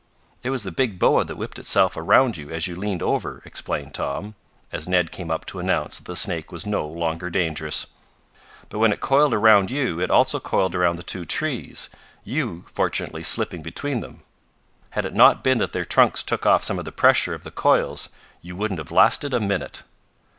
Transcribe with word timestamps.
"It 0.41 0.49
was 0.49 0.63
the 0.63 0.71
big 0.71 0.97
boa 0.97 1.23
that 1.25 1.35
whipped 1.35 1.59
itself 1.59 1.95
around 1.95 2.35
you, 2.35 2.49
as 2.49 2.65
you 2.65 2.75
leaned 2.75 3.03
over," 3.03 3.39
explained 3.45 3.93
Tom, 3.93 4.33
as 4.71 4.87
Ned 4.87 5.11
came 5.11 5.29
up 5.29 5.45
to 5.45 5.59
announce 5.59 5.99
that 5.99 6.05
the 6.05 6.15
snake 6.15 6.51
was 6.51 6.65
no 6.65 6.87
longer 6.87 7.29
dangerous. 7.29 7.85
"But 8.69 8.79
when 8.79 8.91
it 8.91 8.99
coiled 8.99 9.31
around 9.31 9.69
you 9.69 9.99
it 9.99 10.09
also 10.09 10.39
coiled 10.39 10.73
around 10.73 10.95
the 10.95 11.03
two 11.03 11.23
trees, 11.23 11.91
you, 12.23 12.65
fortunately 12.65 13.21
slipping 13.21 13.61
between 13.61 13.99
them. 13.99 14.23
Had 14.89 15.05
it 15.05 15.13
not 15.13 15.43
been 15.43 15.59
that 15.59 15.71
their 15.71 15.85
trunks 15.85 16.23
took 16.23 16.47
off 16.47 16.63
some 16.63 16.79
of 16.79 16.85
the 16.85 16.91
pressure 16.91 17.35
of 17.35 17.43
the 17.43 17.51
coils 17.51 18.09
you 18.41 18.55
wouldn't 18.55 18.79
have 18.79 18.89
lasted 18.89 19.35
a 19.35 19.39
minute." 19.39 19.83